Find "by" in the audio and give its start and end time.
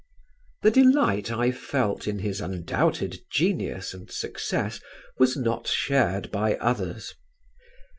6.31-6.55